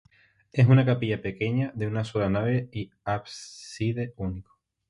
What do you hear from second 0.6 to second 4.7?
una capilla pequeña, de una sola nave y ábside único.